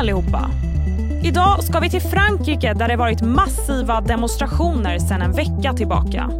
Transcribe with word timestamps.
allihopa! 0.00 0.50
Idag 1.22 1.64
ska 1.64 1.80
vi 1.80 1.90
till 1.90 2.00
Frankrike 2.00 2.74
där 2.74 2.88
det 2.88 2.96
varit 2.96 3.22
massiva 3.22 4.00
demonstrationer 4.00 4.98
sedan 4.98 5.22
en 5.22 5.32
vecka 5.32 5.72
tillbaka. 5.72 6.30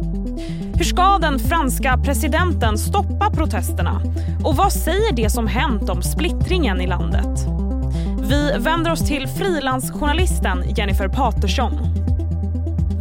Hur 0.73 0.83
ska 0.83 1.17
den 1.17 1.39
franska 1.39 1.97
presidenten 1.97 2.77
stoppa 2.77 3.29
protesterna? 3.29 4.01
Och 4.43 4.55
vad 4.55 4.73
säger 4.73 5.13
det 5.13 5.29
som 5.29 5.47
hänt 5.47 5.89
om 5.89 6.01
splittringen 6.01 6.81
i 6.81 6.87
landet? 6.87 7.47
Vi 8.21 8.51
vänder 8.57 8.91
oss 8.91 9.07
till 9.07 9.27
frilansjournalisten 9.27 10.63
Jennifer 10.77 11.07
Patersson. 11.07 11.79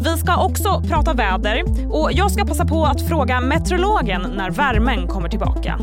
Vi 0.05 0.17
ska 0.17 0.45
också 0.45 0.83
prata 0.89 1.13
väder 1.13 1.63
och 1.91 2.13
jag 2.13 2.31
ska 2.31 2.45
passa 2.45 2.65
på 2.65 2.85
att 2.85 3.09
fråga 3.09 3.41
meteorologen 3.41 4.23
när 4.37 4.51
värmen 4.51 5.07
kommer 5.07 5.29
tillbaka. 5.29 5.79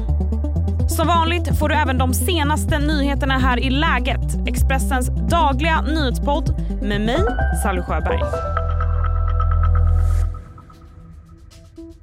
Som 0.89 1.07
vanligt 1.07 1.59
får 1.59 1.69
du 1.69 1.75
även 1.75 1.97
de 1.97 2.13
senaste 2.13 2.79
nyheterna 2.79 3.37
här 3.37 3.59
i 3.59 3.69
Läget, 3.69 4.47
Expressens 4.47 5.07
dagliga 5.07 5.81
nyhetspodd 5.81 6.55
med 6.81 7.01
mig, 7.01 7.19
Sally 7.63 7.81
Sjöberg. 7.81 8.19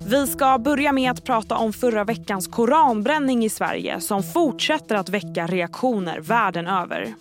Vi 0.06 0.26
ska 0.26 0.58
börja 0.58 0.92
med 0.92 1.10
att 1.10 1.24
prata 1.24 1.56
om 1.56 1.72
förra 1.72 2.04
veckans 2.04 2.46
koranbränning 2.46 3.44
i 3.44 3.48
Sverige 3.48 4.00
som 4.00 4.22
fortsätter 4.22 4.94
att 4.94 5.08
väcka 5.08 5.46
reaktioner 5.46 6.20
världen 6.20 6.66
över. 6.66 7.14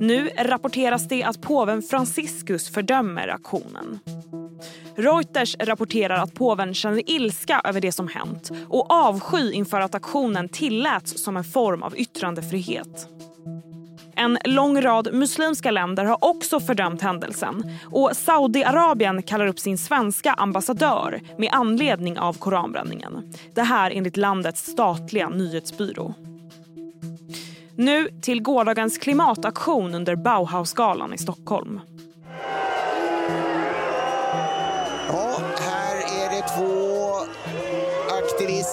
Nu 0.00 0.28
rapporteras 0.28 1.08
det 1.08 1.24
att 1.24 1.40
påven 1.40 1.82
Franciscus 1.82 2.68
fördömer 2.68 3.28
aktionen. 3.28 3.98
Reuters 4.96 5.56
rapporterar 5.58 6.14
att 6.14 6.34
påven 6.34 6.74
känner 6.74 7.10
ilska 7.10 7.60
över 7.64 7.80
det 7.80 7.92
som 7.92 8.08
hänt 8.08 8.50
och 8.68 8.92
avsky 8.92 9.52
inför 9.52 9.80
att 9.80 9.94
aktionen 9.94 10.48
tilläts 10.48 11.24
som 11.24 11.36
en 11.36 11.44
form 11.44 11.82
av 11.82 11.96
yttrandefrihet. 11.96 13.08
En 14.16 14.38
lång 14.44 14.82
rad 14.82 15.08
muslimska 15.12 15.70
länder 15.70 16.04
har 16.04 16.24
också 16.24 16.60
fördömt 16.60 17.02
händelsen 17.02 17.78
och 17.84 18.10
Saudiarabien 18.16 19.22
kallar 19.22 19.46
upp 19.46 19.58
sin 19.58 19.78
svenska 19.78 20.32
ambassadör 20.32 21.20
med 21.38 21.48
anledning 21.52 22.18
av 22.18 22.38
koranbränningen. 22.38 23.34
Det 23.54 23.62
här 23.62 23.90
enligt 23.90 24.16
landets 24.16 24.66
statliga 24.66 25.28
nyhetsbyrå. 25.28 26.14
Nu 27.76 28.08
till 28.22 28.42
gårdagens 28.42 28.98
klimataktion 28.98 29.94
under 29.94 30.16
Bauhausgalan 30.16 31.14
i 31.14 31.18
Stockholm. 31.18 31.80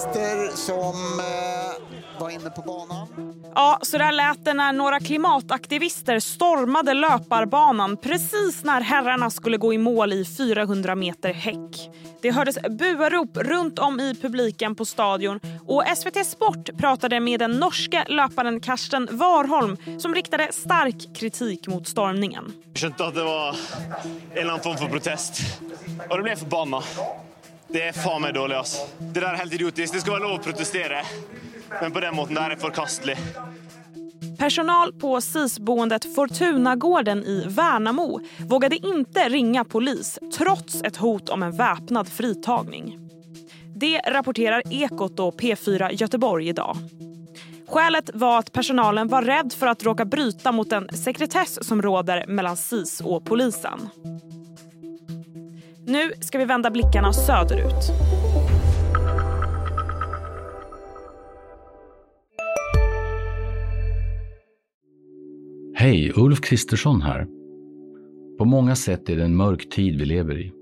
Aktivister 0.06 0.56
som 0.56 1.20
eh, 1.20 2.20
var 2.20 2.30
inne 2.30 2.50
på 2.50 2.62
banan. 2.62 3.08
Ja, 3.54 3.78
så 3.82 3.98
där 3.98 4.12
lät 4.12 4.44
det 4.44 4.54
när 4.54 4.72
några 4.72 5.00
klimataktivister 5.00 6.20
stormade 6.20 6.94
löparbanan 6.94 7.96
precis 7.96 8.64
när 8.64 8.80
herrarna 8.80 9.30
skulle 9.30 9.56
gå 9.56 9.72
i 9.74 9.78
mål 9.78 10.12
i 10.12 10.24
400 10.24 10.94
meter 10.94 11.32
häck. 11.32 11.90
Det 12.22 12.30
hördes 12.30 12.58
buarop 12.70 13.36
runt 13.36 13.78
om 13.78 14.00
i 14.00 14.14
publiken 14.14 14.74
på 14.74 14.84
stadion 14.84 15.40
och 15.66 15.82
SVT 15.96 16.26
Sport 16.26 16.78
pratade 16.78 17.20
med 17.20 17.40
den 17.40 17.50
norske 17.50 18.04
löparen 18.08 18.60
Karsten 18.60 19.08
Warholm 19.10 19.76
som 19.98 20.14
riktade 20.14 20.52
stark 20.52 21.16
kritik 21.16 21.66
mot 21.66 21.88
stormningen. 21.88 22.52
Jag 22.72 22.80
skjønte 22.80 23.06
at 23.06 23.14
det 23.14 23.24
var 23.24 23.56
en 24.34 24.50
annen 24.50 24.60
form 24.60 24.76
for 24.76 24.88
protest, 24.88 25.40
og 26.10 26.16
det 26.16 26.22
ble 26.22 26.34
jeg 26.34 26.42
forbanna. 26.44 26.82
Det 27.68 27.82
er 27.88 27.92
faen 27.92 28.22
meg 28.22 28.34
dårlig, 28.34 28.56
ass. 28.56 28.76
Det 28.98 29.20
der 29.20 29.32
er 29.32 29.40
helt 29.42 29.54
idiotisk. 29.58 29.94
Det 29.94 30.02
skal 30.04 30.16
være 30.16 30.28
lov 30.28 30.38
å 30.38 30.42
protestere, 30.44 31.02
men 31.80 31.92
på 31.92 32.02
den 32.04 32.14
måten 32.16 32.38
der 32.38 32.54
er 32.54 32.60
forkastelig. 32.60 33.16
Personal 34.38 34.92
på 34.92 35.20
SIS-boendet 35.20 36.14
Fortunagården 36.14 37.24
i 37.24 37.44
Värnamo 37.48 38.20
vågade 38.48 38.76
inte 38.76 39.28
ringa 39.28 39.64
polis 39.64 40.18
trots 40.36 40.82
ett 40.82 40.96
hot 40.96 41.28
om 41.28 41.42
en 41.42 41.56
väpnad 41.56 42.08
fritagning. 42.08 42.98
Det 43.74 43.98
rapporterar 43.98 44.62
Ekot 44.70 45.20
och 45.20 45.40
P4 45.40 45.88
Göteborg 45.92 46.48
idag. 46.48 46.76
Skälet 47.68 48.10
var 48.14 48.38
att 48.38 48.52
personalen 48.52 49.08
var 49.08 49.22
rädd 49.22 49.52
för 49.52 49.66
att 49.66 49.84
råka 49.84 50.04
bryta 50.04 50.52
mot 50.52 50.70
den 50.70 50.88
sekretess 50.88 51.66
som 51.66 51.82
råder 51.82 52.26
mellan 52.26 52.56
SIS 52.56 53.00
och 53.00 53.24
polisen. 53.24 53.88
Nu 55.88 56.12
ska 56.20 56.38
vi 56.38 56.44
vända 56.44 56.70
blickarna 56.70 57.12
söderut. 57.12 57.92
Hej, 65.74 66.12
Ulf 66.16 66.40
Kristersson 66.40 67.02
här. 67.02 67.26
På 68.38 68.44
många 68.44 68.76
sätt 68.76 69.08
är 69.08 69.16
det 69.16 69.24
en 69.24 69.36
mörk 69.36 69.70
tid 69.70 69.98
vi 69.98 70.04
lever 70.04 70.38
i. 70.38 70.52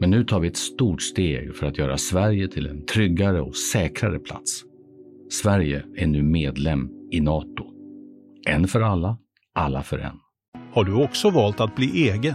Men 0.00 0.10
nu 0.10 0.24
tar 0.24 0.40
vi 0.40 0.48
ett 0.48 0.56
stort 0.56 1.02
steg 1.02 1.56
för 1.56 1.66
att 1.66 1.78
göra 1.78 1.98
Sverige 1.98 2.48
till 2.48 2.66
en 2.66 2.86
tryggare 2.86 3.40
och 3.40 3.56
säkrare 3.56 4.18
plats. 4.18 4.62
Sverige 5.30 5.84
är 5.96 6.06
nu 6.06 6.22
medlem 6.22 6.90
i 7.10 7.20
Nato. 7.20 7.64
En 8.48 8.68
för 8.68 8.80
alla, 8.80 9.18
alla 9.54 9.82
för 9.82 9.98
en. 9.98 10.16
Har 10.72 10.84
du 10.84 11.04
också 11.04 11.30
valt 11.30 11.60
att 11.60 11.76
bli 11.76 12.08
egen? 12.10 12.34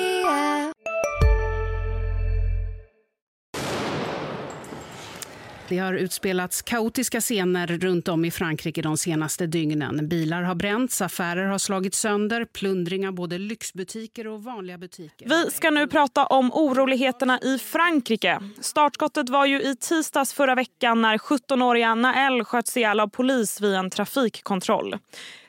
Det 5.71 5.77
har 5.77 5.93
utspelats 5.93 6.61
kaotiska 6.61 7.21
scener 7.21 7.67
runt 7.67 8.07
om 8.07 8.25
i 8.25 8.31
Frankrike 8.31 8.81
de 8.81 8.97
senaste 8.97 9.47
dygnen. 9.47 10.09
Bilar 10.09 10.41
har 10.41 10.55
bränts, 10.55 11.01
affärer 11.01 11.45
har 11.45 11.57
slagits 11.57 11.99
sönder, 11.99 12.45
plundring 12.45 13.07
av 13.07 13.13
både 13.13 13.37
lyxbutiker 13.37 14.27
och 14.27 14.43
vanliga 14.43 14.77
butiker. 14.77 15.29
Vi 15.29 15.51
ska 15.51 15.69
nu 15.69 15.87
prata 15.87 16.25
om 16.25 16.51
oroligheterna 16.53 17.39
i 17.39 17.59
Frankrike. 17.59 18.39
Startskottet 18.61 19.29
var 19.29 19.45
ju 19.45 19.61
i 19.61 19.75
tisdags 19.75 20.33
förra 20.33 20.55
veckan 20.55 21.01
när 21.01 21.17
17-åriga 21.17 21.95
Nael 21.95 22.43
sköts 22.43 22.77
ihjäl 22.77 22.99
av 22.99 23.07
polis 23.07 23.61
vid 23.61 23.73
en 23.73 23.89
trafikkontroll. 23.89 24.97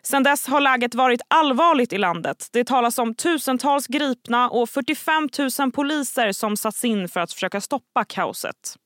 Sen 0.02 0.22
dess 0.22 0.46
har 0.46 0.60
läget 0.60 0.94
varit 0.94 1.20
allvarligt 1.28 1.92
i 1.92 1.98
landet. 1.98 2.48
Det 2.52 2.64
talas 2.64 2.98
om 2.98 3.14
tusentals 3.14 3.86
gripna 3.86 4.50
och 4.50 4.70
45 4.70 5.28
000 5.58 5.72
poliser 5.72 6.32
som 6.32 6.56
satts 6.56 6.84
in 6.84 7.08
för 7.08 7.20
att 7.20 7.32
försöka 7.32 7.60
stoppa 7.60 8.04
kaoset. 8.04 8.76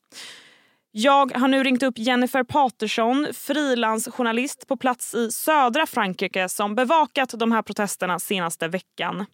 Jag 0.91 1.37
har 1.37 1.47
nu 1.47 1.63
ringt 1.63 1.83
upp 1.83 1.97
Jennifer 1.97 2.43
Paterson, 2.43 3.27
frilansjournalist 3.33 4.67
på 4.67 4.77
plats 4.77 5.15
i 5.15 5.31
södra 5.31 5.85
Frankrike 5.85 6.49
som 6.49 6.75
bevakat 6.75 7.33
de 7.39 7.51
här 7.51 7.61
protesterna 7.61 8.19
senaste 8.19 8.67
veckan. 8.67 9.25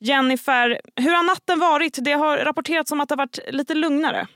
Jennifer, 0.00 0.80
hur 0.96 1.16
har 1.16 1.22
natten 1.22 1.60
varit? 1.60 1.98
Det 2.04 2.12
har 2.12 2.36
rapporterats 2.36 2.92
om 2.92 3.00
att 3.00 3.08
det 3.08 3.12
har 3.12 3.16
varit 3.16 3.38
lite 3.48 3.74
lugnare. 3.74 4.26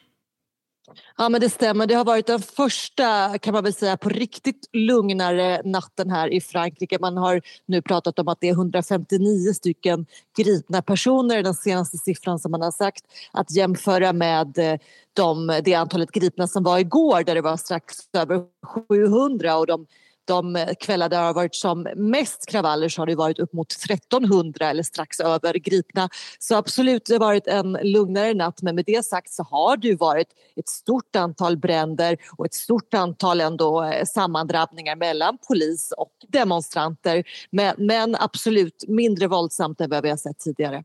Ja 1.17 1.29
men 1.29 1.41
det 1.41 1.51
stämmer. 1.51 1.87
Det 1.87 1.95
har 1.95 2.05
varit 2.05 2.27
den 2.27 2.41
första 2.41 3.39
kan 3.39 3.55
man 3.55 3.65
väl 3.65 3.75
säga 3.75 3.97
på 3.97 4.09
riktigt 4.09 4.69
lugnare 4.73 5.63
natten 5.65 6.11
här 6.11 6.33
i 6.33 6.41
Frankrike. 6.41 6.99
Man 7.01 7.17
har 7.17 7.41
nu 7.67 7.83
pratat 7.83 8.19
om 8.19 8.29
att 8.29 8.41
det 8.41 8.49
är 8.49 8.53
159 8.53 9.53
stycken 9.53 10.07
gripna 10.37 10.83
personer, 10.83 11.43
den 11.43 11.55
senaste 11.55 11.99
siffran 11.99 12.39
som 12.39 12.51
man 12.51 12.63
har 12.63 12.71
sagt, 12.71 13.05
att 13.33 13.51
jämföra 13.51 14.13
med 14.13 14.59
eh, 14.59 14.79
de, 15.13 15.61
det 15.65 15.75
antalet 15.75 16.11
gripna 16.11 16.47
som 16.47 16.63
var 16.63 16.79
igår 16.79 17.25
där 17.25 17.35
det 17.35 17.41
var 17.41 17.57
strax 17.57 17.97
över 18.13 18.43
700 18.89 19.57
och 19.57 19.67
de 19.67 19.87
de 20.29 20.67
kvällar 20.81 21.09
det 21.09 21.17
har 21.17 21.35
varit 21.35 21.55
som 21.55 21.89
mest 21.97 22.47
kravaller 22.51 22.89
så 22.89 23.01
har 23.03 23.07
det 23.07 23.15
varit 23.15 23.39
upp 23.39 23.53
mot 23.53 23.73
1300 23.73 24.71
eller 24.71 24.83
strax 24.83 25.21
över 25.21 25.55
gripna. 25.55 26.09
Så 26.39 26.57
absolut, 26.57 27.05
det 27.07 27.15
har 27.15 27.21
varit 27.21 27.47
en 27.47 27.73
lugnare 27.83 28.35
natt 28.35 28.63
men 28.63 28.75
med 28.75 28.85
det 28.85 29.05
sagt 29.05 29.33
så 29.33 29.43
har 29.43 29.77
det 29.77 29.95
varit 29.95 30.29
ett 30.57 30.69
stort 30.69 31.17
antal 31.17 31.57
bränder 31.57 32.17
och 32.37 32.47
ett 32.47 32.55
stort 32.55 32.95
antal 32.95 33.41
ändå 33.41 33.83
eh, 33.83 34.05
sammandrabbningar 34.05 34.97
mellan 34.97 35.39
polis 35.49 35.93
och 35.97 36.13
demonstranter. 36.29 37.25
Men, 37.51 37.75
men 37.79 38.17
absolut 38.21 38.85
mindre 38.89 39.27
våldsamt 39.27 39.81
än 39.81 39.91
vad 39.91 40.03
vi 40.03 40.11
har 40.11 40.17
sett 40.17 40.39
tidigare. 40.39 40.85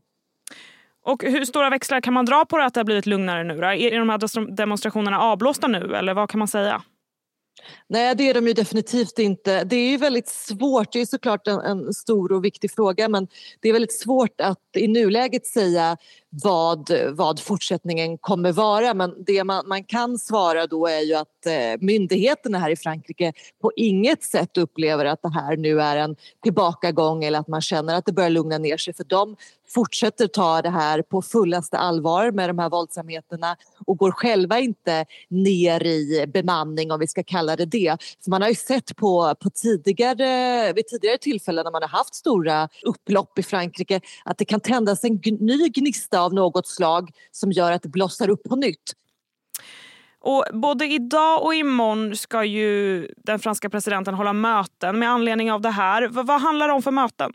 Och 1.04 1.22
hur 1.22 1.44
stora 1.44 1.70
växlar 1.70 2.00
kan 2.00 2.14
man 2.14 2.24
dra 2.24 2.44
på 2.44 2.58
det 2.58 2.64
att 2.64 2.74
det 2.74 2.80
har 2.80 2.84
blivit 2.84 3.06
lugnare 3.06 3.44
nu? 3.44 3.56
Då? 3.56 3.66
Är 3.66 3.98
de 3.98 4.08
här 4.08 4.56
demonstrationerna 4.56 5.20
avblåsta 5.20 5.66
nu 5.68 5.96
eller 5.96 6.14
vad 6.14 6.30
kan 6.30 6.38
man 6.38 6.48
säga? 6.48 6.82
Nej, 7.88 8.14
det 8.14 8.28
är 8.28 8.34
de 8.34 8.46
ju 8.46 8.52
definitivt 8.52 9.18
inte. 9.18 9.64
Det 9.64 9.76
är 9.76 9.90
ju 9.90 9.96
väldigt 9.96 10.28
svårt, 10.28 10.92
det 10.92 11.00
är 11.00 11.06
såklart 11.06 11.46
en, 11.46 11.60
en, 11.60 11.94
stor 11.94 12.32
och 12.32 12.44
viktig 12.44 12.70
fråga 12.70 13.08
men 13.08 13.28
det 13.60 13.68
är 13.68 13.72
väldigt 13.72 14.00
svårt 14.00 14.40
att 14.40 14.58
i 14.76 14.88
nuläget 14.88 15.46
säga 15.46 15.96
vad, 16.42 16.90
vad 17.10 17.40
fortsättningen 17.40 18.18
kommer 18.18 18.52
vara. 18.52 18.94
Men 18.94 19.24
det 19.26 19.44
man, 19.44 19.68
man 19.68 19.84
kan 19.84 20.18
svara 20.18 20.66
då 20.66 20.86
är 20.86 21.00
ju 21.00 21.14
att 21.14 21.46
eh, 21.46 21.80
myndigheterna 21.80 22.58
här 22.58 22.70
i 22.70 22.76
Frankrike 22.76 23.32
på 23.62 23.72
inget 23.76 24.22
sätt 24.22 24.56
upplever 24.56 25.04
att 25.04 25.22
det 25.22 25.32
här 25.34 25.56
nu 25.56 25.80
är 25.80 25.96
en 25.96 26.16
tillbakagång 26.42 27.24
eller 27.24 27.38
att 27.38 27.48
man 27.48 27.60
känner 27.60 27.94
att 27.94 28.06
det 28.06 28.12
börjar 28.12 28.30
lugna 28.30 28.58
ner 28.58 28.76
sig 28.76 28.94
för 28.94 29.04
de 29.04 29.36
fortsätter 29.74 30.26
ta 30.26 30.62
det 30.62 30.70
här 30.70 31.02
på 31.02 31.22
fullaste 31.22 31.78
allvar 31.78 32.30
med 32.30 32.48
de 32.48 32.58
här 32.58 32.70
våldsamheterna 32.70 33.56
och 33.86 33.98
går 33.98 34.10
själva 34.10 34.60
inte 34.60 35.06
ner 35.28 35.86
i 35.86 36.26
bemanning 36.26 36.92
om 36.92 37.00
vi 37.00 37.06
ska 37.06 37.22
kalla 37.22 37.56
det 37.56 37.64
det. 37.64 37.96
För 38.24 38.30
man 38.30 38.42
har 38.42 38.48
ju 38.48 38.54
sett 38.54 38.96
på, 38.96 39.34
på 39.40 39.50
tidigare, 39.50 40.72
vid 40.72 40.86
tidigare 40.86 41.18
tillfällen 41.18 41.64
när 41.64 41.72
man 41.72 41.82
har 41.82 41.88
haft 41.88 42.14
stora 42.14 42.68
upplopp 42.82 43.38
i 43.38 43.42
Frankrike 43.42 44.00
att 44.24 44.38
det 44.38 44.44
kan 44.44 44.60
tändas 44.60 45.04
en 45.04 45.20
ny 45.40 45.68
gnista 45.68 46.20
av 46.24 46.34
något 46.34 46.66
slag 46.66 47.10
som 47.30 47.52
gör 47.52 47.72
att 47.72 47.82
det 47.82 47.88
blossar 47.88 48.28
upp 48.30 48.42
på 48.42 48.56
nytt. 48.56 48.92
Och 50.20 50.44
både 50.52 50.86
idag 50.86 51.42
och 51.42 51.54
imorgon 51.54 52.16
ska 52.16 52.44
ju 52.44 53.06
den 53.16 53.38
franska 53.38 53.70
presidenten 53.70 54.14
hålla 54.14 54.32
möten 54.32 54.98
med 54.98 55.10
anledning 55.10 55.52
av 55.52 55.60
det 55.60 55.70
här. 55.70 56.08
V 56.08 56.22
vad 56.22 56.40
handlar 56.40 56.68
det 56.68 56.74
om 56.74 56.82
för 56.82 56.90
möten? 56.90 57.32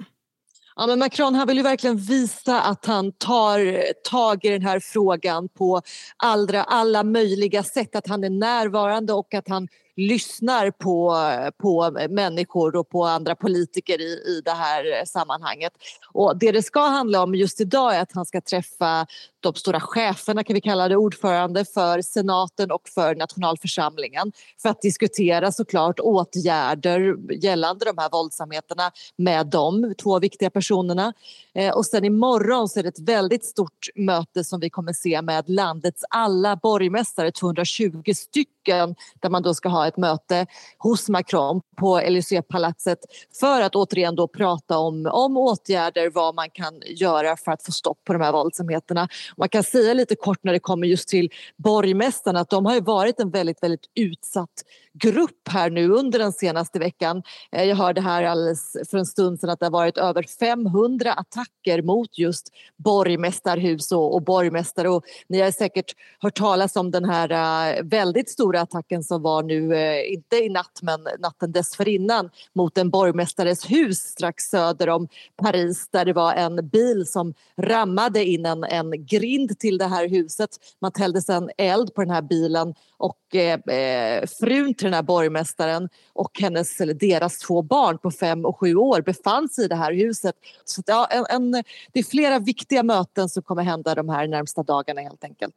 Ja, 0.76 0.88
men 0.88 1.00
Macron 1.00 1.36
han 1.36 1.48
vill 1.48 1.58
ju 1.58 1.64
verkligen 1.64 1.98
visa 1.98 2.62
att 2.62 2.86
han 2.86 3.12
tar 3.12 3.84
tag 4.10 4.46
i 4.46 4.50
den 4.50 4.62
här 4.62 4.80
frågan 4.80 5.50
på 5.50 5.82
allra, 6.18 6.64
alla 6.64 7.04
möjliga 7.04 7.64
sätt. 7.64 7.96
Att 7.96 8.08
han 8.08 8.24
är 8.24 8.30
närvarande 8.30 9.14
och 9.14 9.34
att 9.34 9.50
han 9.50 9.68
lyssnar 10.00 10.72
på, 10.72 11.18
på 11.58 11.98
människor 12.10 12.76
och 12.76 12.90
på 12.90 13.04
andra 13.04 13.36
politiker 13.36 14.02
i, 14.02 14.14
i 14.28 14.42
det 14.46 14.52
här 14.52 15.06
sammanhanget. 15.06 15.74
Och 16.14 16.38
det 16.38 16.52
det 16.52 16.64
ska 16.64 16.80
handla 16.80 17.24
om 17.24 17.36
just 17.36 17.62
idag 17.62 17.96
är 17.96 18.02
att 18.02 18.12
han 18.12 18.26
ska 18.26 18.42
träffa 18.42 19.08
de 19.40 19.54
stora 19.54 19.80
cheferna, 19.80 20.44
kan 20.44 20.54
vi 20.54 20.62
kalla 20.62 20.88
det, 20.88 20.96
ordförande 20.96 21.66
för 21.66 22.02
senaten 22.02 22.72
och 22.72 22.90
för 22.90 23.16
nationalförsamlingen 23.16 24.32
för 24.62 24.70
att 24.70 24.82
diskutera 24.82 25.52
såklart 25.52 26.00
åtgärder 26.00 27.16
gällande 27.44 27.86
de 27.86 27.98
här 27.98 28.10
våldsamheterna 28.10 28.92
med 29.16 29.48
de 29.48 29.94
två 30.04 30.20
viktiga 30.20 30.50
personerna. 30.50 31.14
Eh, 31.54 31.74
och 31.74 31.86
sen 31.86 32.06
imorgon 32.06 32.70
så 32.70 32.80
är 32.80 32.84
det 32.84 32.90
ett 32.90 33.00
väldigt 33.00 33.46
stort 33.46 33.88
möte 33.96 34.44
som 34.44 34.60
vi 34.60 34.70
kommer 34.70 34.94
se 34.94 35.22
med 35.22 35.50
landets 35.50 36.04
alla 36.10 36.56
borgmästare, 36.56 37.32
220 37.32 38.14
stycken, 38.16 38.96
där 39.20 39.30
man 39.30 39.44
då 39.44 39.54
ska 39.54 39.70
ha 39.70 39.88
ett 39.90 39.98
möte 39.98 40.48
hos 40.78 41.10
Macron 41.10 41.62
på 41.78 42.00
Élysée-palatset 42.00 43.00
för 43.40 43.62
att 43.62 43.76
återigen 43.76 44.16
då 44.16 44.28
prata 44.28 44.78
om, 44.78 45.10
om 45.12 45.38
åtgärder, 45.38 46.10
vad 46.10 46.36
man 46.36 46.50
kan 46.50 46.82
göra 46.88 47.38
för 47.38 47.52
att 47.52 47.66
få 47.66 47.72
stopp 47.72 48.04
på 48.04 48.14
de 48.14 48.22
här 48.22 48.32
våldsamheterna. 48.32 49.08
Man 49.38 49.50
kan 49.50 49.64
säga 49.64 49.94
lite 49.94 50.16
kort 50.16 50.44
när 50.44 50.54
det 50.54 50.60
kommer 50.60 50.88
just 50.88 51.10
till 51.10 51.30
borgmästarna 51.58 52.40
att 52.40 52.50
de 52.50 52.66
har 52.66 52.82
varit 52.82 53.20
en 53.20 53.30
väldigt, 53.30 53.64
väldigt 53.64 53.86
utsatt 53.96 54.64
grupp 55.00 55.48
här 55.50 55.70
nu 55.70 55.90
under 55.90 56.20
den 56.20 56.34
senaste 56.34 56.80
veckan. 56.80 57.24
Eh, 57.52 57.64
jag 57.64 57.76
hörde 57.76 58.02
här 58.02 58.24
alldeles 58.24 58.76
för 58.90 58.98
en 58.98 59.06
stund 59.06 59.40
sedan 59.40 59.50
att 59.50 59.60
det 59.60 59.66
har 59.66 59.72
varit 59.72 59.98
över 59.98 60.26
500 60.40 61.14
attacker 61.14 61.82
mot 61.82 62.18
just 62.18 62.50
borgmästarhus 62.78 63.92
och, 63.92 64.16
och 64.16 64.24
borgmästare 64.24 64.90
och 64.90 65.04
ni 65.30 65.42
har 65.42 65.52
säkert 65.52 65.96
hört 66.20 66.38
talas 66.38 66.76
om 66.76 66.92
den 66.92 67.06
här 67.06 67.30
eh, 67.32 67.84
väldigt 67.84 68.30
stora 68.30 68.62
attacken 68.62 69.04
som 69.04 69.22
var 69.22 69.44
nu, 69.44 69.76
eh, 69.76 70.14
inte 70.14 70.36
i 70.36 70.50
natt 70.50 70.80
men 70.82 71.08
natten 71.20 71.52
dessförinnan 71.52 72.30
mot 72.56 72.78
en 72.78 72.90
borgmästares 72.90 73.72
hus 73.72 73.98
strax 73.98 74.44
söder 74.44 74.90
om 74.90 75.08
Paris 75.42 75.88
där 75.92 76.06
det 76.06 76.14
var 76.14 76.34
en 76.34 76.70
bil 76.70 77.06
som 77.08 77.34
rammade 77.58 78.26
in 78.26 78.46
en, 78.46 78.64
en 78.64 79.06
grind 79.06 79.60
till 79.60 79.78
det 79.78 79.86
här 79.86 80.08
huset. 80.08 80.50
Man 80.82 80.92
tällde 80.92 81.22
sedan 81.22 81.50
eld 81.58 81.94
på 81.94 82.02
den 82.02 82.10
här 82.10 82.22
bilen 82.22 82.74
och 83.00 83.36
eh, 83.36 84.26
frun 84.40 84.74
till 84.74 84.86
den 84.86 84.94
här 84.94 85.04
borgmästaren 85.04 85.90
och 86.14 86.40
hennes, 86.40 86.82
eller 86.82 86.94
deras 86.94 87.38
två 87.38 87.62
barn 87.62 87.98
på 87.98 88.12
fem 88.12 88.46
och 88.46 88.60
sju 88.60 88.76
år 88.76 89.02
befann 89.02 89.50
sig 89.50 89.66
i 89.66 89.68
det 89.68 89.76
här 89.76 89.94
huset. 89.94 90.36
Så 90.66 90.82
ja, 90.86 91.08
en, 91.12 91.26
en, 91.30 91.52
det 91.92 92.00
är 92.00 92.04
flera 92.04 92.40
viktiga 92.40 92.84
möten 92.84 93.30
som 93.30 93.44
kommer 93.44 93.64
hända 93.64 93.96
de 93.96 94.10
här 94.10 94.28
närmsta 94.28 94.64
dagarna 94.64 95.02
helt 95.02 95.24
enkelt. 95.24 95.56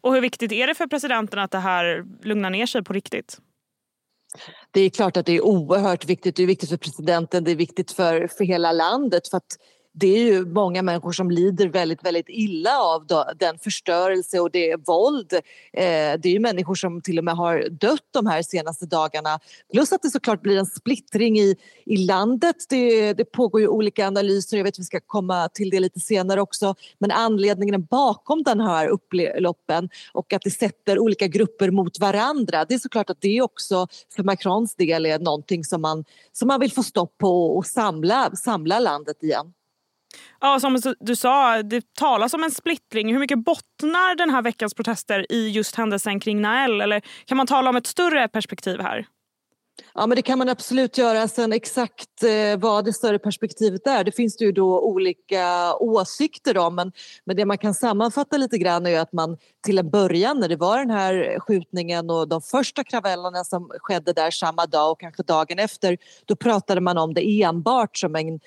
Och 0.00 0.14
hur 0.14 0.20
viktigt 0.20 0.52
är 0.52 0.66
det 0.66 0.74
för 0.74 0.86
presidenten 0.86 1.38
att 1.38 1.50
det 1.50 1.58
här 1.58 2.04
lugnar 2.22 2.50
ner 2.50 2.66
sig 2.66 2.84
på 2.84 2.92
riktigt? 2.92 3.38
Det 4.70 4.80
är 4.80 4.90
klart 4.90 5.16
att 5.16 5.26
det 5.26 5.32
är 5.32 5.44
oerhört 5.44 6.04
viktigt. 6.04 6.36
Det 6.36 6.42
är 6.42 6.46
viktigt 6.46 6.70
för 6.70 6.76
presidenten, 6.76 7.44
det 7.44 7.50
är 7.50 7.56
viktigt 7.56 7.92
för, 7.92 8.26
för 8.26 8.44
hela 8.44 8.72
landet. 8.72 9.28
För 9.28 9.36
att 9.36 9.58
det 9.92 10.06
är 10.06 10.24
ju 10.24 10.46
många 10.46 10.82
människor 10.82 11.12
som 11.12 11.30
lider 11.30 11.68
väldigt, 11.68 12.04
väldigt 12.04 12.28
illa 12.28 12.78
av 12.78 13.06
den 13.36 13.58
förstörelse 13.58 14.40
och 14.40 14.50
det 14.50 14.76
våld. 14.86 15.32
Eh, 15.32 15.40
det 16.20 16.24
är 16.24 16.32
ju 16.32 16.38
människor 16.38 16.74
som 16.74 17.02
till 17.02 17.18
och 17.18 17.24
med 17.24 17.34
har 17.34 17.68
dött 17.70 18.06
de 18.10 18.26
här 18.26 18.42
senaste 18.42 18.86
dagarna. 18.86 19.40
Plus 19.72 19.92
att 19.92 20.02
det 20.02 20.10
såklart 20.10 20.42
blir 20.42 20.58
en 20.58 20.66
splittring 20.66 21.38
i, 21.38 21.56
i 21.86 21.96
landet. 21.96 22.56
Det, 22.68 23.12
det 23.12 23.24
pågår 23.24 23.60
ju 23.60 23.68
olika 23.68 24.06
analyser, 24.06 24.56
jag 24.56 24.64
vet 24.64 24.74
att 24.74 24.78
vi 24.78 24.84
ska 24.84 25.00
komma 25.00 25.48
till 25.48 25.70
det 25.70 25.80
lite 25.80 26.00
senare 26.00 26.40
också. 26.40 26.74
Men 26.98 27.10
anledningen 27.10 27.84
bakom 27.84 28.42
den 28.42 28.60
här 28.60 28.88
upploppen 28.88 29.88
och 30.12 30.32
att 30.32 30.42
det 30.42 30.50
sätter 30.50 30.98
olika 30.98 31.26
grupper 31.26 31.70
mot 31.70 32.00
varandra. 32.00 32.64
Det 32.64 32.74
är 32.74 32.78
såklart 32.78 33.10
att 33.10 33.20
det 33.20 33.42
också 33.42 33.86
för 34.16 34.22
Macrons 34.22 34.74
del 34.74 35.06
är 35.06 35.18
någonting 35.18 35.64
som 35.64 35.82
man, 35.82 36.04
som 36.32 36.48
man 36.48 36.60
vill 36.60 36.72
få 36.72 36.82
stopp 36.82 37.18
på 37.18 37.56
och 37.56 37.66
samla, 37.66 38.30
samla 38.36 38.78
landet 38.78 39.22
igen. 39.22 39.52
Ja, 40.40 40.60
som 40.60 40.80
du 41.00 41.16
sa, 41.16 41.62
det 41.62 41.94
talas 41.94 42.34
om 42.34 42.44
en 42.44 42.50
splittring. 42.50 43.12
Hur 43.12 43.18
mycket 43.18 43.44
bottnar 43.44 44.16
den 44.16 44.30
här 44.30 44.42
veckans 44.42 44.74
protester 44.74 45.32
i 45.32 45.48
just 45.48 45.76
händelsen 45.76 46.20
kring 46.20 46.40
Nael? 46.40 46.80
Eller 46.80 47.02
kan 47.24 47.36
man 47.36 47.46
tala 47.46 47.70
om 47.70 47.76
ett 47.76 47.86
större 47.86 48.28
perspektiv 48.28 48.80
här? 48.80 49.06
Ja, 49.94 50.06
men 50.06 50.16
det 50.16 50.22
kan 50.22 50.38
man 50.38 50.48
absolut 50.48 50.98
göra. 50.98 51.28
Sen 51.28 51.52
exakt 51.52 52.22
eh, 52.22 52.58
vad 52.58 52.84
det 52.84 52.92
större 52.92 53.18
perspektivet 53.18 53.86
är, 53.86 54.04
det 54.04 54.12
finns 54.12 54.36
det 54.36 54.44
ju 54.44 54.52
då 54.52 54.80
olika 54.80 55.74
åsikter 55.74 56.58
om. 56.58 56.74
Men, 56.74 56.92
men 57.24 57.36
det 57.36 57.44
man 57.44 57.58
kan 57.58 57.74
sammanfatta 57.74 58.36
lite 58.36 58.58
grann 58.58 58.86
är 58.86 59.00
att 59.00 59.12
man 59.12 59.36
till 59.64 59.78
en 59.78 59.90
början 59.90 60.40
när 60.40 60.48
det 60.48 60.56
var 60.56 60.78
den 60.78 60.90
här 60.90 61.40
skjutningen 61.40 62.10
och 62.10 62.28
de 62.28 62.42
första 62.42 62.84
kravellerna 62.84 63.44
som 63.44 63.70
skedde 63.78 64.12
där 64.12 64.30
samma 64.30 64.66
dag 64.66 64.92
och 64.92 65.00
kanske 65.00 65.22
dagen 65.22 65.58
efter, 65.58 65.98
då 66.24 66.36
pratade 66.36 66.80
man 66.80 66.98
om 66.98 67.14
det 67.14 67.42
enbart 67.42 67.96
som 67.96 68.16
en 68.16 68.40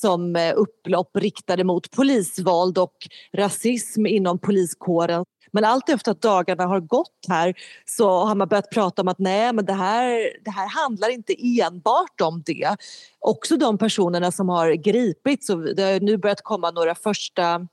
som 0.00 0.36
eh, 0.36 0.52
upplopp 0.56 1.16
riktade 1.16 1.64
mot 1.64 1.90
polisvåld 1.90 2.78
och 2.78 2.96
rasism 3.32 4.06
inom 4.06 4.38
poliskåren. 4.38 5.24
Men 5.52 5.64
allt 5.64 5.88
efter 5.88 6.12
att 6.12 6.22
dagarna 6.22 6.66
har 6.66 6.80
gått 6.80 7.24
här 7.28 7.54
så 7.84 8.24
har 8.24 8.34
man 8.34 8.48
börjat 8.48 8.70
prata 8.70 9.02
om 9.02 9.08
att 9.08 9.18
nej, 9.18 9.52
men 9.52 9.64
det 9.64 9.72
här, 9.72 10.30
det 10.44 10.50
här 10.50 10.68
handlar 10.68 11.08
inte 11.08 11.34
enbart 11.60 12.20
om 12.22 12.42
det. 12.46 12.76
Också 13.18 13.56
de 13.56 13.78
personerna 13.78 14.32
som 14.32 14.48
har 14.48 14.72
gripits, 14.72 15.50
och 15.50 15.74
det 15.74 15.82
har 15.82 16.00
nu 16.00 16.16
börjat 16.16 16.42
komma 16.42 16.70
några 16.70 16.94
första 16.94 17.68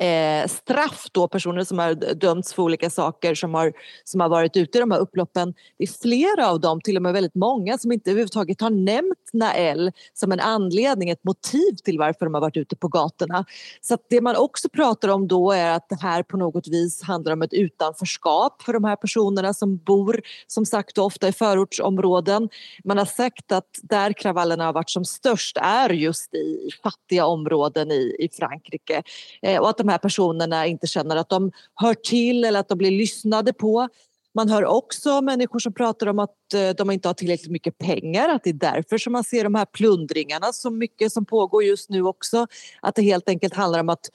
eh, 0.00 0.48
straff 0.48 1.06
då, 1.12 1.28
personer 1.28 1.64
som 1.64 1.78
har 1.78 1.94
dömts 2.14 2.54
för 2.54 2.62
olika 2.62 2.90
saker 2.90 3.34
som 3.34 3.54
har, 3.54 3.72
som 4.04 4.20
har 4.20 4.28
varit 4.28 4.56
ute 4.56 4.78
i 4.78 4.80
de 4.80 4.90
här 4.90 4.98
upploppen. 4.98 5.54
Det 5.78 5.84
är 5.84 6.02
flera 6.02 6.50
av 6.50 6.60
dem, 6.60 6.80
till 6.80 6.96
och 6.96 7.02
med 7.02 7.12
väldigt 7.12 7.34
många, 7.34 7.78
som 7.78 7.92
inte 7.92 8.10
överhuvudtaget 8.10 8.60
har 8.60 8.70
nämnt 8.70 9.18
Nael 9.32 9.92
som 10.14 10.32
en 10.32 10.40
anledning, 10.40 11.10
ett 11.10 11.24
motiv 11.24 11.74
till 11.84 11.98
varför 11.98 12.26
de 12.26 12.34
har 12.34 12.40
varit 12.40 12.56
ute 12.56 12.76
på 12.76 12.88
gatorna. 12.88 13.44
Så 13.80 13.98
det 14.10 14.20
man 14.20 14.36
också 14.36 14.68
pratar 14.68 15.08
om 15.08 15.28
då 15.28 15.52
är 15.52 15.70
att 15.70 15.88
det 15.88 16.00
här 16.00 16.22
på 16.22 16.36
något 16.36 16.68
vis 16.68 17.02
handlar 17.02 17.32
om 17.32 17.42
ett 17.42 17.52
utanförskap 17.52 18.62
för 18.62 18.72
de 18.72 18.84
här 18.84 18.96
personerna 18.96 19.54
som 19.54 19.76
bor 19.76 20.20
som 20.46 20.66
sagt 20.66 20.98
ofta 20.98 21.28
i 21.28 21.32
förortsområden. 21.32 22.48
Man 22.84 22.98
har 22.98 23.04
sagt 23.04 23.52
att 23.52 23.70
där 23.82 24.12
kravallerna 24.12 24.64
har 24.64 24.72
varit 24.72 24.90
som 24.90 25.04
störst 25.04 25.56
är 25.60 25.90
just 25.90 26.34
i 26.34 26.70
fattiga 26.82 27.26
områden 27.26 27.90
i, 27.90 28.16
i 28.18 28.28
Frankrike 28.32 29.02
eh, 29.42 29.60
och 29.60 29.68
att 29.68 29.83
de 29.84 29.90
här 29.90 29.98
personerna 29.98 30.66
inte 30.66 30.86
känner 30.86 31.16
att 31.16 31.28
de 31.28 31.52
hör 31.74 31.94
till 31.94 32.44
eller 32.44 32.60
att 32.60 32.68
de 32.68 32.78
blir 32.78 32.90
lyssnade 32.90 33.52
på. 33.52 33.88
Man 34.34 34.48
hör 34.48 34.64
också 34.64 35.20
människor 35.20 35.58
som 35.58 35.72
pratar 35.72 36.06
om 36.06 36.18
att 36.18 36.54
eh, 36.54 36.70
de 36.70 36.90
inte 36.90 37.08
har 37.08 37.14
tillräckligt 37.14 37.50
mycket 37.50 37.78
pengar, 37.78 38.28
att 38.28 38.44
det 38.44 38.50
är 38.50 38.54
därför 38.54 38.98
som 38.98 39.12
man 39.12 39.24
ser 39.24 39.44
de 39.44 39.54
här 39.54 39.64
plundringarna 39.64 40.52
så 40.52 40.70
mycket 40.70 41.12
som 41.12 41.24
pågår 41.24 41.64
just 41.64 41.90
nu 41.90 42.02
också. 42.02 42.46
Att 42.80 42.94
det 42.94 43.02
helt 43.02 43.28
enkelt 43.28 43.54
handlar 43.54 43.80
om 43.80 43.88
att 43.88 44.10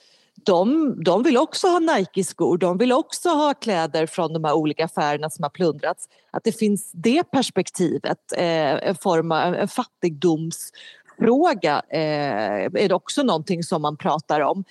de, 0.45 0.95
de 1.03 1.23
vill 1.23 1.37
också 1.37 1.67
ha 1.67 1.79
Nike-skor, 1.79 2.57
de 2.57 2.77
vill 2.77 2.91
också 2.91 3.29
ha 3.29 3.53
kläder 3.53 4.05
från 4.05 4.33
de 4.33 4.43
här 4.43 4.53
olika 4.53 4.85
affärerna 4.85 5.29
som 5.29 5.43
har 5.43 5.49
plundrats. 5.49 6.09
Att 6.31 6.43
det 6.43 6.51
finns 6.51 6.91
det 6.93 7.31
perspektivet, 7.31 8.31
eh, 8.37 8.89
en 8.89 8.95
form 8.95 9.31
av 9.31 9.55
en 9.55 9.67
fattigdomsfråga 9.67 11.81
eh, 11.89 12.63
är 12.63 12.87
det 12.87 12.95
också 12.95 13.23
någonting 13.23 13.63
som 13.63 13.81
man 13.81 13.97
pratar 13.97 14.39
om. 14.39 14.63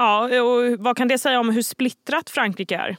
Ja, 0.00 0.42
och 0.42 0.78
vad 0.78 0.96
kan 0.96 1.08
det 1.08 1.18
säga 1.18 1.40
om 1.40 1.50
hur 1.50 1.62
splittrat 1.62 2.30
Frankrike 2.30 2.76
är? 2.76 2.96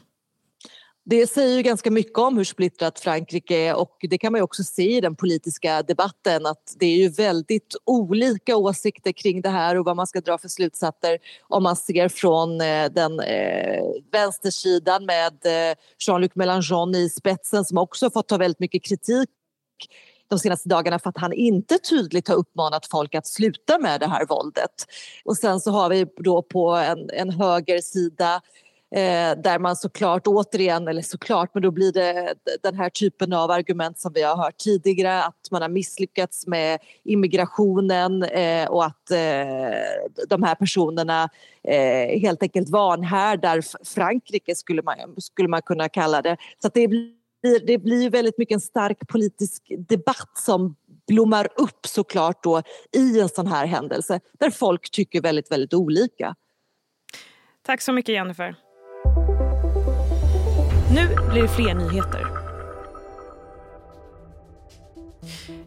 Det 1.05 1.27
säger 1.27 1.57
ju 1.57 1.63
ganska 1.63 1.91
mycket 1.91 2.17
om 2.17 2.37
hur 2.37 2.43
splittrat 2.43 2.99
Frankrike 2.99 3.55
är 3.55 3.75
och 3.75 3.97
det 4.01 4.17
kan 4.17 4.31
man 4.31 4.41
också 4.41 4.63
se 4.63 4.97
i 4.97 5.01
den 5.01 5.15
politiska 5.15 5.81
debatten 5.83 6.45
att 6.45 6.75
det 6.79 6.85
är 6.85 6.97
ju 6.97 7.09
väldigt 7.09 7.75
olika 7.85 8.55
åsikter 8.57 9.11
kring 9.11 9.41
det 9.41 9.49
här 9.49 9.77
och 9.77 9.85
vad 9.85 9.95
man 9.95 10.07
ska 10.07 10.21
dra 10.21 10.37
för 10.37 10.47
slutsatser 10.47 11.17
om 11.47 11.63
man 11.63 11.75
ser 11.75 12.07
från 12.07 12.61
eh, 12.61 12.85
den 12.91 13.19
eh, 13.19 13.83
vänstersidan 14.11 15.05
med 15.05 15.45
eh, 15.45 15.75
Jean-Luc 16.07 16.31
Mélenchon 16.35 16.95
i 16.95 17.09
spetsen 17.09 17.65
som 17.65 17.77
också 17.77 18.09
fått 18.09 18.27
ta 18.27 18.37
väldigt 18.37 18.59
mycket 18.59 18.83
kritik 18.83 19.29
de 20.29 20.39
senaste 20.39 20.69
dagarna 20.69 20.99
för 20.99 21.09
att 21.09 21.17
han 21.17 21.33
inte 21.33 21.77
tydligt 21.77 22.27
har 22.27 22.35
uppmanat 22.35 22.85
folk 22.85 23.15
att 23.15 23.27
sluta 23.27 23.79
med 23.79 23.99
det 23.99 24.07
här 24.07 24.25
våldet. 24.25 24.85
Och 25.25 25.37
sen 25.37 25.59
så 25.59 25.71
har 25.71 25.89
vi 25.89 26.05
då 26.17 26.41
på 26.41 26.69
en, 26.69 27.09
en 27.13 27.29
högersida 27.29 28.41
Eh, 28.91 29.41
där 29.43 29.59
man 29.59 29.75
såklart 29.75 30.27
återigen, 30.27 30.87
eller 30.87 31.01
såklart, 31.01 31.49
men 31.53 31.63
då 31.63 31.71
blir 31.71 31.91
det 31.91 32.33
den 32.63 32.75
här 32.75 32.89
typen 32.89 33.33
av 33.33 33.51
argument 33.51 33.99
som 33.99 34.13
vi 34.13 34.21
har 34.21 34.37
hört 34.37 34.57
tidigare 34.57 35.23
att 35.23 35.51
man 35.51 35.61
har 35.61 35.69
misslyckats 35.69 36.47
med 36.47 36.79
immigrationen 37.03 38.23
eh, 38.23 38.67
och 38.67 38.85
att 38.85 39.11
eh, 39.11 40.27
de 40.29 40.43
här 40.43 40.55
personerna 40.55 41.29
eh, 41.63 42.19
helt 42.21 42.43
enkelt 42.43 42.69
vanhärdar 42.69 43.85
Frankrike 43.85 44.55
skulle 44.55 44.81
man, 44.81 44.95
skulle 45.17 45.49
man 45.49 45.61
kunna 45.61 45.89
kalla 45.89 46.21
det. 46.21 46.37
Så 46.61 46.69
det 46.73 46.87
blir, 46.87 47.18
det 47.41 47.77
blir 47.77 48.09
väldigt 48.09 48.37
mycket 48.37 48.55
en 48.55 48.61
stark 48.61 49.07
politisk 49.07 49.71
debatt 49.77 50.37
som 50.37 50.75
blommar 51.07 51.47
upp 51.55 51.85
såklart 51.87 52.43
då 52.43 52.61
i 52.91 53.19
en 53.19 53.29
sån 53.29 53.47
här 53.47 53.65
händelse 53.65 54.19
där 54.39 54.49
folk 54.49 54.91
tycker 54.91 55.21
väldigt, 55.21 55.51
väldigt 55.51 55.73
olika. 55.73 56.35
Tack 57.65 57.81
så 57.81 57.93
mycket 57.93 58.13
Jennifer. 58.13 58.55
Nu 60.93 61.31
blir 61.31 61.41
det 61.41 61.47
fler 61.47 61.73
nyheter. 61.73 62.27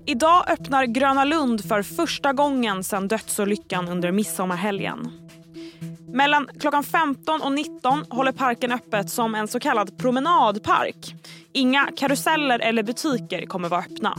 Idag 0.07 0.50
öppnar 0.50 0.85
Gröna 0.85 1.25
Lund 1.25 1.64
för 1.64 1.83
första 1.83 2.33
gången 2.33 2.85
sedan 2.85 3.09
dödsolyckan 3.09 3.88
under 3.88 4.12
midsommarhelgen. 4.12 5.22
Mellan 6.12 6.49
klockan 6.61 6.85
15 6.85 7.42
och 7.42 7.52
19 7.52 8.04
håller 8.11 8.33
parken 8.33 8.73
öppet 8.73 9.11
som 9.11 9.35
en 9.35 9.49
så 9.49 9.61
kallad 9.61 9.99
promenadpark. 9.99 11.14
Inga 11.52 11.90
karuseller 11.97 12.59
eller 12.59 12.83
butiker 12.83 13.47
kommer 13.47 13.69
vara 13.69 13.81
öppna. 13.81 14.19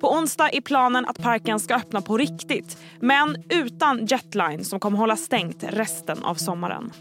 På 0.00 0.12
onsdag 0.12 0.50
är 0.52 0.60
planen 0.60 1.06
att 1.06 1.22
parken 1.22 1.60
ska 1.60 1.74
öppna 1.74 2.00
på 2.00 2.16
riktigt 2.18 2.78
men 3.00 3.36
utan 3.48 4.06
jetline 4.06 4.64
som 4.64 4.80
kommer 4.80 4.98
hålla 4.98 5.16
stängt 5.16 5.64
resten 5.68 6.24
av 6.24 6.34
sommaren. 6.34 6.92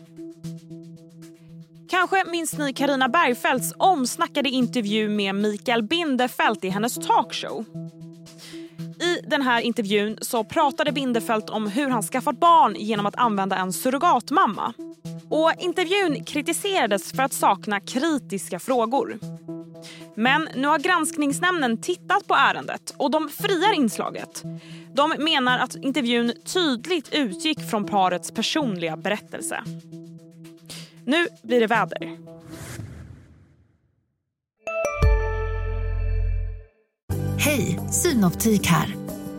Kanske 1.90 2.24
minns 2.32 2.58
ni 2.58 2.74
Karina 2.74 3.10
Bergfeldts 3.10 3.74
omsnackade 3.78 4.50
intervju 4.50 5.10
med 5.10 5.36
Mikael 5.36 5.84
Bindefeld 5.84 6.66
i 6.66 6.70
hennes 6.70 6.96
talkshow. 7.08 7.66
I 9.25 9.27
den 9.27 9.41
här 9.41 9.62
intervjun 9.62 10.17
så 10.22 10.44
pratade 10.44 10.91
Bindefeld 10.91 11.50
om 11.50 11.67
hur 11.67 11.89
han 11.89 12.03
skaffat 12.03 12.39
barn 12.39 12.75
genom 12.77 13.05
att 13.05 13.15
använda 13.15 13.55
en 13.58 13.74
surrogatmamma. 13.74 14.74
Och 15.29 15.51
intervjun 15.60 16.24
kritiserades 16.24 17.12
för 17.12 17.24
att 17.24 17.34
sakna 17.34 17.79
kritiska 17.79 18.60
frågor. 18.60 19.20
Men 20.15 20.50
nu 20.55 20.67
har 20.67 20.79
granskningsnämnden 20.79 21.82
tittat 21.82 22.27
på 22.27 22.36
ärendet 22.36 22.94
och 22.98 23.12
de 23.12 23.29
friar 23.29 23.74
inslaget. 23.74 24.44
De 24.94 25.15
menar 25.20 25.60
att 25.60 25.75
intervjun 25.75 26.34
tydligt 26.53 27.13
utgick 27.13 27.70
från 27.70 27.86
parets 27.86 28.32
personliga 28.32 28.98
berättelse. 28.98 29.63
Nu 31.05 31.27
blir 31.44 31.60
det 31.60 31.67
väder. 31.67 32.17
Hej, 37.38 37.79
Synoptik 37.91 38.67
här. 38.67 39.05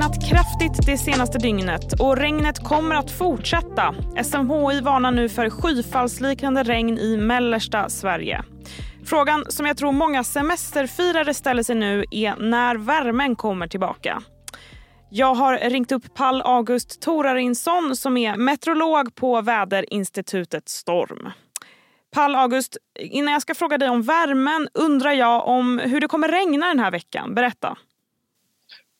regnat 0.00 0.30
kraftigt 0.30 0.86
det 0.86 0.98
senaste 0.98 1.38
dygnet 1.38 2.00
och 2.00 2.16
regnet 2.16 2.64
kommer 2.64 2.94
att 2.94 3.10
fortsätta. 3.10 3.94
SMHI 4.24 4.80
varnar 4.80 5.10
nu 5.10 5.28
för 5.28 5.50
skyfallsliknande 5.50 6.62
regn 6.62 6.98
i 6.98 7.16
mellersta 7.16 7.88
Sverige. 7.88 8.44
Frågan 9.04 9.44
som 9.48 9.66
jag 9.66 9.76
tror 9.76 9.92
många 9.92 10.24
semesterfirare 10.24 11.34
ställer 11.34 11.62
sig 11.62 11.76
nu 11.76 12.04
är 12.10 12.36
när 12.36 12.76
värmen 12.76 13.36
kommer 13.36 13.68
tillbaka. 13.68 14.22
Jag 15.10 15.34
har 15.34 15.70
ringt 15.70 15.92
upp 15.92 16.14
Pall 16.14 16.42
August 16.42 17.02
Torarinsson 17.02 17.96
som 17.96 18.16
är 18.16 18.36
meteorolog 18.36 19.14
på 19.14 19.40
väderinstitutet 19.40 20.68
Storm. 20.68 21.30
Pall 22.14 22.34
August, 22.34 22.76
innan 22.98 23.32
jag 23.32 23.42
ska 23.42 23.54
fråga 23.54 23.78
dig 23.78 23.88
om 23.88 24.02
värmen 24.02 24.68
undrar 24.74 25.12
jag 25.12 25.48
om 25.48 25.78
hur 25.78 26.00
det 26.00 26.08
kommer 26.08 26.28
regna 26.28 26.66
den 26.66 26.78
här 26.78 26.90
veckan. 26.90 27.34
Berätta. 27.34 27.76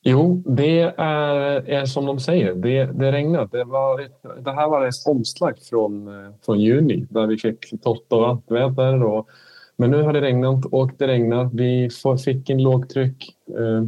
Jo, 0.03 0.43
det 0.47 0.81
är, 0.97 1.69
är 1.69 1.85
som 1.85 2.07
de 2.07 2.21
säger. 2.21 2.55
Det, 2.55 2.85
det 2.85 3.13
regnade. 3.13 3.59
Det, 3.59 3.65
var 3.65 4.09
det 4.45 4.53
här 4.53 4.69
var 4.69 4.87
ett 4.87 5.07
omslag 5.07 5.59
från, 5.71 6.11
från 6.45 6.61
juni 6.61 7.07
där 7.11 7.27
vi 7.27 7.39
fick 7.39 7.83
torrt 7.83 8.13
och 8.13 8.21
varmt 8.21 8.51
väder. 8.51 9.03
Och, 9.03 9.29
men 9.77 9.91
nu 9.91 10.03
har 10.03 10.13
det 10.13 10.21
regnat 10.21 10.65
och 10.65 10.91
det 10.99 11.07
regnar. 11.07 11.51
Vi 11.53 11.91
får, 11.91 12.17
fick 12.17 12.51
en 12.51 12.63
lågtryck 12.63 13.37
eh, 13.49 13.85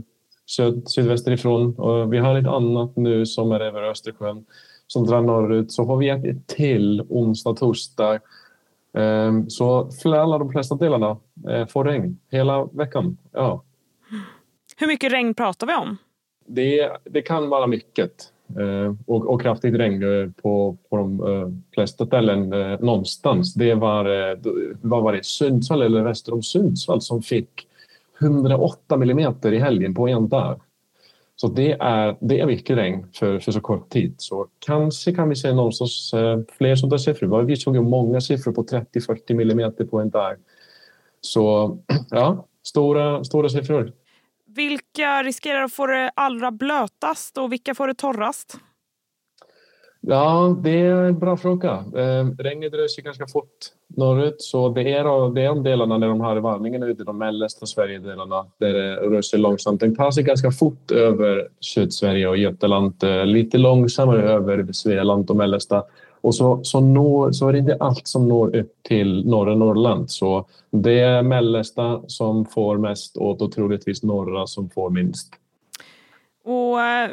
syd, 0.46 0.88
sydvästerifrån 0.88 1.74
och 1.74 2.12
vi 2.12 2.18
har 2.18 2.38
ett 2.38 2.46
annat 2.46 2.96
nu 2.96 3.26
som 3.26 3.52
är 3.52 3.60
över 3.60 3.82
Östersjön 3.82 4.44
som 4.86 5.06
drar 5.06 5.22
norrut. 5.22 5.72
Så 5.72 5.84
har 5.84 5.96
vi 5.96 6.08
ett 6.08 6.46
till 6.46 7.02
onsdag, 7.08 7.54
torsdag. 7.54 8.14
Eh, 8.96 9.32
så 9.48 9.90
alla 10.04 10.38
de 10.38 10.50
flesta 10.50 10.74
delarna 10.74 11.16
eh, 11.48 11.66
får 11.66 11.84
regn 11.84 12.18
hela 12.30 12.64
veckan. 12.64 13.16
Ja. 13.32 13.62
Hur 14.76 14.86
mycket 14.86 15.12
regn 15.12 15.34
pratar 15.34 15.66
vi 15.66 15.74
om? 15.74 15.96
Det, 16.46 16.90
det 17.04 17.22
kan 17.22 17.48
vara 17.48 17.66
mycket 17.66 18.12
eh, 18.58 18.94
och, 19.06 19.26
och, 19.26 19.42
kraftigt 19.42 19.74
regn 19.74 20.02
eh, 20.02 20.30
på, 20.42 20.76
på 20.90 20.96
de 20.96 21.20
eh, 21.20 21.48
flesta 21.74 22.06
ställen 22.06 22.52
eh, 22.52 22.80
någonstans. 22.80 23.54
Det 23.54 23.74
var, 23.74 24.30
eh, 24.30 24.38
vad 24.80 25.02
var 25.02 25.12
det, 25.12 25.24
Sundsvall 25.24 25.82
eller 25.82 26.02
väster 26.02 26.34
om 26.34 26.42
Sundsvall 26.42 27.00
som 27.00 27.22
fick 27.22 27.66
108 28.20 28.96
millimeter 28.96 29.52
i 29.52 29.58
helgen 29.58 29.94
på 29.94 30.08
en 30.08 30.28
dag. 30.28 30.60
Så 31.36 31.48
det 31.48 31.72
är, 31.72 32.16
det 32.20 32.40
är 32.40 32.46
mycket 32.46 32.76
regn 32.76 33.06
för, 33.12 33.38
för 33.38 33.52
så 33.52 33.60
kort 33.60 33.90
tid. 33.90 34.14
Så 34.18 34.46
kanske 34.58 35.14
kan 35.14 35.28
vi 35.28 35.36
se 35.36 35.52
någonstans 35.52 36.14
eh, 36.14 36.40
fler 36.58 36.76
sådana 36.76 36.98
siffror. 36.98 37.42
Vi 37.42 37.56
såg 37.56 37.76
ju 37.76 37.82
många 37.82 38.20
siffror 38.20 38.52
på 38.52 38.62
30-40 38.62 39.34
millimeter 39.34 39.84
på 39.84 40.00
en 40.00 40.10
dag. 40.10 40.36
Så 41.20 41.78
ja, 42.10 42.46
stora, 42.62 43.24
stora 43.24 43.48
siffror. 43.48 43.92
Vilka 44.54 45.22
riskerar 45.22 45.62
att 45.62 45.72
få 45.72 45.86
det 45.86 46.12
allra 46.16 46.50
blötast 46.50 47.38
och 47.38 47.52
vilka 47.52 47.74
får 47.74 47.86
det 47.86 47.94
torrast? 47.94 48.56
Ja, 50.00 50.56
det 50.62 50.70
är 50.70 50.94
en 50.94 51.18
bra 51.18 51.36
fråga. 51.36 51.70
Eh, 51.70 52.26
regnet 52.38 52.72
rör 52.72 52.88
sig 52.88 53.04
ganska 53.04 53.26
fort 53.26 53.48
norrut 53.96 54.42
så 54.42 54.68
det 54.68 54.80
är, 54.80 55.34
det 55.34 55.42
är 55.42 55.48
de 55.48 55.62
delarna 55.62 55.98
där 55.98 56.08
de 56.08 56.20
har 56.20 56.36
varningen 56.36 56.82
ute, 56.82 57.04
de 57.04 57.18
mellersta 57.18 57.66
Sverigedelarna 57.66 58.46
där 58.58 58.74
eh, 58.74 59.10
det 59.10 59.16
rör 59.16 59.22
sig 59.22 59.38
långsamt. 59.38 59.80
Den 59.80 59.96
tar 59.96 60.10
sig 60.10 60.24
ganska 60.24 60.50
fort 60.50 60.90
över 60.90 61.48
Sydsverige 61.60 62.28
och 62.28 62.36
Götaland, 62.36 63.04
eh, 63.04 63.26
lite 63.26 63.58
långsammare 63.58 64.32
över 64.32 64.72
Svealand 64.72 65.30
och 65.30 65.36
mellersta 65.36 65.84
och 66.22 66.34
så, 66.34 66.64
så, 66.64 66.80
når, 66.80 67.32
så 67.32 67.48
är 67.48 67.52
det 67.52 67.58
inte 67.58 67.76
allt 67.80 68.08
som 68.08 68.28
når 68.28 68.56
upp 68.56 68.82
till 68.82 69.26
norra 69.26 69.54
Norrland. 69.54 70.10
Så 70.10 70.48
det 70.70 71.00
är 71.00 71.22
mellersta 71.22 72.02
som 72.06 72.46
får 72.46 72.78
mest 72.78 73.16
och 73.16 73.52
troligtvis 73.52 74.02
norra 74.02 74.46
som 74.46 74.70
får 74.70 74.90
minst. 74.90 75.34
Och 76.44 76.80
eh, 76.80 77.10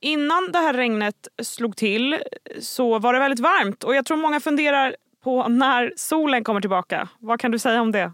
innan 0.00 0.52
det 0.52 0.58
här 0.58 0.74
regnet 0.74 1.28
slog 1.42 1.76
till 1.76 2.16
så 2.60 2.98
var 2.98 3.12
det 3.12 3.18
väldigt 3.18 3.40
varmt 3.40 3.84
och 3.84 3.94
jag 3.94 4.06
tror 4.06 4.16
många 4.16 4.40
funderar 4.40 4.96
på 5.24 5.48
när 5.48 5.92
solen 5.96 6.44
kommer 6.44 6.60
tillbaka. 6.60 7.08
Vad 7.18 7.40
kan 7.40 7.50
du 7.50 7.58
säga 7.58 7.82
om 7.82 7.92
det? 7.92 8.12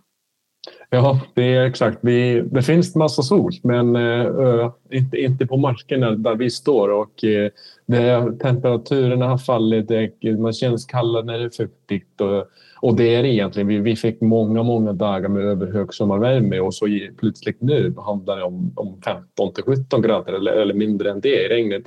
Ja, 0.90 1.20
det 1.34 1.54
är 1.54 1.64
exakt. 1.64 1.98
Vi, 2.00 2.40
det 2.40 2.62
finns 2.62 2.94
massa 2.94 3.22
sol, 3.22 3.52
men 3.62 3.96
uh, 3.96 4.70
inte, 4.90 5.16
inte 5.16 5.46
på 5.46 5.56
markerna 5.56 6.10
där 6.10 6.34
vi 6.34 6.50
står. 6.50 6.88
Och, 6.88 7.24
uh, 7.24 7.48
det, 7.86 8.38
temperaturerna 8.40 9.28
har 9.28 9.38
fallit, 9.38 9.88
det, 9.88 10.38
man 10.38 10.52
känns 10.52 10.84
kallare 10.84 11.24
när 11.24 11.38
det 11.38 11.44
är 11.44 11.50
fuktigt. 11.50 12.20
Och, 12.20 12.44
och 12.80 12.96
det 12.96 13.14
är 13.14 13.22
det 13.22 13.28
egentligen. 13.28 13.68
Vi, 13.68 13.78
vi 13.78 13.96
fick 13.96 14.20
många, 14.20 14.62
många 14.62 14.92
dagar 14.92 15.28
med 15.28 15.44
över 15.44 15.72
högsommarvärme 15.72 16.60
och 16.60 16.74
så 16.74 16.86
plötsligt 17.20 17.60
nu 17.60 17.94
handlar 17.96 18.36
det 18.36 18.42
om, 18.42 18.72
om 18.76 19.00
15 19.04 19.52
till 19.52 19.64
17 19.64 20.02
grader 20.02 20.32
eller, 20.32 20.52
eller 20.52 20.74
mindre 20.74 21.10
än 21.10 21.20
det 21.20 21.44
i 21.44 21.48
regnet. 21.48 21.82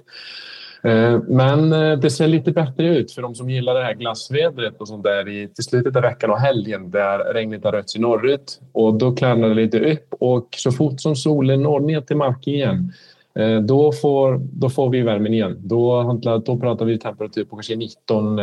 Eh, 0.84 1.20
men 1.28 1.74
eh, 1.74 2.00
det 2.00 2.10
ser 2.10 2.28
lite 2.28 2.52
bättre 2.52 2.98
ut 2.98 3.12
för 3.12 3.22
de 3.22 3.36
som 3.36 3.50
gillar 3.50 3.74
det 3.74 3.84
här 3.84 3.94
glassvädret 3.94 4.82
och 4.82 4.88
sånt 4.88 5.04
där 5.04 5.28
i, 5.28 5.48
till 5.48 5.64
slutet 5.64 5.96
av 5.96 6.02
veckan 6.02 6.30
och 6.30 6.40
helgen 6.40 6.92
där 6.92 7.34
regnet 7.34 7.64
har 7.64 7.72
rört 7.72 7.90
sig 7.90 8.02
norrut. 8.02 8.62
Och 8.72 8.94
då 8.94 9.16
klarnar 9.16 9.50
det 9.50 9.56
lite 9.56 9.92
upp 9.92 10.14
och 10.20 10.48
så 10.58 10.72
fort 10.72 11.02
som 11.02 11.16
solen 11.16 11.64
når 11.64 11.80
ner 11.80 12.02
till 12.02 12.18
marken 12.18 12.54
igen 12.54 12.94
eh, 13.36 13.60
då 13.60 13.92
får, 13.92 14.42
då 14.54 14.70
får 14.70 14.90
vi 14.90 15.02
värmen 15.02 15.34
igen. 15.34 15.58
Då, 15.60 16.14
då 16.46 16.58
pratar 16.58 16.86
vi 16.86 17.00
temperatur 17.00 17.46
på 17.46 17.56
kanske 17.56 17.76
19 17.76 18.40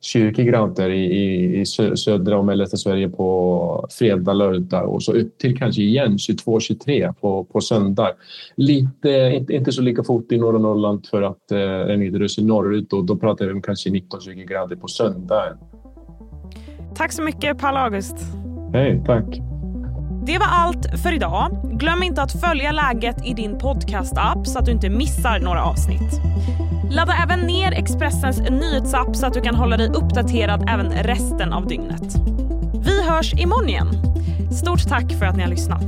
20 0.00 0.44
grader 0.44 0.90
i, 0.90 1.04
i, 1.04 1.60
i 1.60 1.66
södra 1.96 2.38
och 2.38 2.44
mellersta 2.44 2.76
Sverige 2.76 3.08
på 3.08 3.88
fredag, 3.90 4.32
lördag 4.32 4.88
och 4.88 5.02
så 5.02 5.12
upp 5.12 5.38
till 5.38 5.58
kanske 5.58 5.82
igen 5.82 6.16
22-23 6.16 7.14
på, 7.20 7.44
på 7.44 7.60
söndag. 7.60 8.10
Lite, 8.56 9.10
inte, 9.34 9.52
inte 9.52 9.72
så 9.72 9.82
lika 9.82 10.04
fort 10.04 10.32
i 10.32 10.38
norra 10.38 10.58
Norrland 10.58 11.06
för 11.06 11.22
att 11.22 11.52
eh, 11.52 11.56
rör 11.56 12.28
sig 12.28 12.44
norrut 12.44 12.92
och 12.92 13.04
då 13.04 13.16
pratar 13.16 13.46
vi 13.46 13.52
om 13.52 13.62
kanske 13.62 13.90
19-20 13.90 14.44
grader 14.44 14.76
på 14.76 14.88
söndag. 14.88 15.58
Tack 16.94 17.12
så 17.12 17.22
mycket 17.22 17.58
Paul 17.58 17.76
August. 17.76 18.16
Hej, 18.72 19.02
tack. 19.06 19.40
Det 20.26 20.38
var 20.38 20.46
allt 20.50 21.00
för 21.02 21.12
idag. 21.12 21.50
Glöm 21.72 22.02
inte 22.02 22.22
att 22.22 22.40
följa 22.40 22.72
läget 22.72 23.26
i 23.26 23.34
din 23.34 23.58
podcast-app 23.58 24.46
så 24.46 24.58
att 24.58 24.66
du 24.66 24.72
inte 24.72 24.90
missar 24.90 25.40
några 25.40 25.64
avsnitt. 25.64 26.20
Ladda 26.90 27.12
även 27.22 27.40
ner 27.40 27.72
Expressens 27.72 28.40
nyhetsapp 28.40 29.16
så 29.16 29.26
att 29.26 29.34
du 29.34 29.40
kan 29.40 29.54
hålla 29.54 29.76
dig 29.76 29.88
uppdaterad 29.88 30.64
även 30.68 30.90
resten 30.92 31.52
av 31.52 31.66
dygnet. 31.66 32.14
Vi 32.84 33.02
hörs 33.02 33.34
imorgon 33.34 33.68
igen. 33.68 33.88
Stort 34.52 34.88
tack 34.88 35.12
för 35.18 35.26
att 35.26 35.36
ni 35.36 35.42
har 35.42 35.50
lyssnat. 35.50 35.82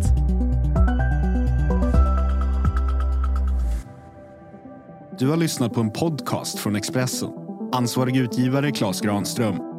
Du 5.18 5.28
har 5.28 5.36
lyssnat 5.36 5.72
på 5.72 5.80
en 5.80 5.90
podcast 5.90 6.58
från 6.58 6.76
Expressen. 6.76 7.28
Ansvarig 7.72 8.16
utgivare 8.16 8.70
Klas 8.70 9.00
Granström 9.00 9.71